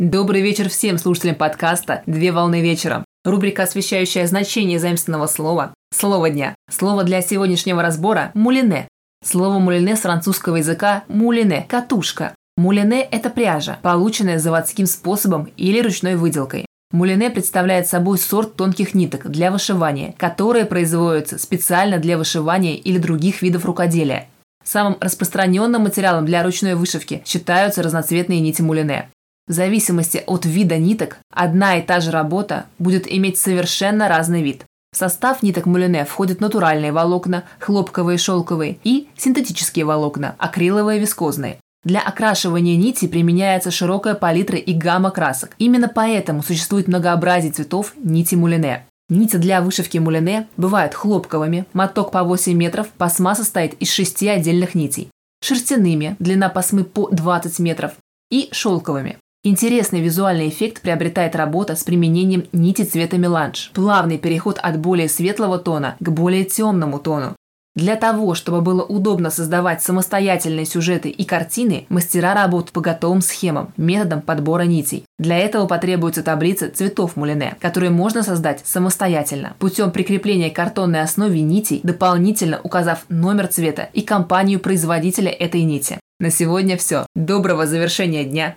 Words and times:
Добрый 0.00 0.42
вечер 0.42 0.68
всем 0.68 0.96
слушателям 0.96 1.34
подкаста 1.34 2.04
«Две 2.06 2.30
волны 2.30 2.62
вечером». 2.62 3.04
Рубрика, 3.24 3.64
освещающая 3.64 4.28
значение 4.28 4.78
заимственного 4.78 5.26
слова 5.26 5.74
«Слово 5.92 6.30
дня». 6.30 6.54
Слово 6.70 7.02
для 7.02 7.20
сегодняшнего 7.20 7.82
разбора– 7.82 8.30
«мулине». 8.34 8.86
Слово 9.24 9.58
«мулине» 9.58 9.96
с 9.96 10.02
французского 10.02 10.54
языка 10.54 11.02
«мулине»– 11.08 11.66
«катушка». 11.68 12.32
Мулине– 12.56 13.02
это 13.10 13.28
пряжа, 13.28 13.80
полученная 13.82 14.38
заводским 14.38 14.86
способом 14.86 15.48
или 15.56 15.80
ручной 15.80 16.14
выделкой. 16.14 16.66
Мулине 16.92 17.28
представляет 17.28 17.88
собой 17.88 18.18
сорт 18.18 18.54
тонких 18.54 18.94
ниток 18.94 19.28
для 19.28 19.50
вышивания, 19.50 20.14
которые 20.16 20.64
производятся 20.64 21.38
специально 21.40 21.98
для 21.98 22.16
вышивания 22.16 22.76
или 22.76 22.98
других 22.98 23.42
видов 23.42 23.64
рукоделия. 23.64 24.28
Самым 24.62 24.96
распространенным 25.00 25.82
материалом 25.82 26.24
для 26.24 26.44
ручной 26.44 26.76
вышивки 26.76 27.20
считаются 27.26 27.82
разноцветные 27.82 28.38
нити 28.38 28.62
мулине. 28.62 29.10
В 29.48 29.52
зависимости 29.52 30.22
от 30.26 30.44
вида 30.44 30.76
ниток, 30.76 31.18
одна 31.32 31.76
и 31.78 31.82
та 31.82 32.00
же 32.00 32.10
работа 32.10 32.66
будет 32.78 33.10
иметь 33.10 33.38
совершенно 33.38 34.06
разный 34.06 34.42
вид. 34.42 34.64
В 34.92 34.96
состав 34.96 35.42
ниток 35.42 35.66
мулине 35.66 36.04
входят 36.04 36.40
натуральные 36.40 36.92
волокна, 36.92 37.44
хлопковые 37.58 38.18
шелковые 38.18 38.78
и 38.84 39.08
синтетические 39.16 39.86
волокна, 39.86 40.34
акриловые 40.38 41.00
вискозные. 41.00 41.60
Для 41.84 42.00
окрашивания 42.00 42.76
нити 42.76 43.06
применяется 43.06 43.70
широкая 43.70 44.14
палитра 44.14 44.58
и 44.58 44.74
гамма 44.74 45.10
красок. 45.10 45.50
Именно 45.58 45.88
поэтому 45.88 46.42
существует 46.42 46.88
многообразие 46.88 47.52
цветов 47.52 47.94
нити 47.96 48.34
мулине. 48.34 48.86
Нити 49.08 49.36
для 49.36 49.62
вышивки 49.62 49.96
мулине 49.96 50.48
бывают 50.58 50.92
хлопковыми, 50.92 51.64
моток 51.72 52.10
по 52.10 52.22
8 52.22 52.52
метров, 52.52 52.88
пасма 52.98 53.34
состоит 53.34 53.74
из 53.74 53.90
шести 53.90 54.28
отдельных 54.28 54.74
нитей, 54.74 55.08
шерстяными, 55.42 56.16
длина 56.18 56.50
пасмы 56.50 56.84
по 56.84 57.08
20 57.10 57.58
метров, 57.60 57.92
и 58.30 58.48
шелковыми. 58.52 59.16
Интересный 59.44 60.00
визуальный 60.00 60.48
эффект 60.48 60.82
приобретает 60.82 61.36
работа 61.36 61.76
с 61.76 61.84
применением 61.84 62.46
нити 62.52 62.82
цвета 62.82 63.18
меланж. 63.18 63.70
Плавный 63.72 64.18
переход 64.18 64.58
от 64.60 64.80
более 64.80 65.08
светлого 65.08 65.58
тона 65.58 65.94
к 66.00 66.10
более 66.10 66.44
темному 66.44 66.98
тону. 66.98 67.36
Для 67.76 67.94
того, 67.94 68.34
чтобы 68.34 68.62
было 68.62 68.82
удобно 68.82 69.30
создавать 69.30 69.80
самостоятельные 69.80 70.66
сюжеты 70.66 71.10
и 71.10 71.24
картины, 71.24 71.86
мастера 71.88 72.34
работают 72.34 72.72
по 72.72 72.80
готовым 72.80 73.20
схемам, 73.20 73.72
методам 73.76 74.22
подбора 74.22 74.62
нитей. 74.62 75.04
Для 75.20 75.38
этого 75.38 75.68
потребуется 75.68 76.24
таблица 76.24 76.68
цветов 76.68 77.14
мулине, 77.14 77.56
которые 77.60 77.90
можно 77.90 78.24
создать 78.24 78.66
самостоятельно, 78.66 79.54
путем 79.60 79.92
прикрепления 79.92 80.50
к 80.50 80.56
картонной 80.56 81.02
основе 81.02 81.40
нитей, 81.40 81.78
дополнительно 81.84 82.60
указав 82.64 83.04
номер 83.08 83.46
цвета 83.46 83.88
и 83.92 84.00
компанию 84.00 84.58
производителя 84.58 85.30
этой 85.30 85.62
нити. 85.62 86.00
На 86.18 86.32
сегодня 86.32 86.76
все. 86.76 87.06
Доброго 87.14 87.68
завершения 87.68 88.24
дня. 88.24 88.56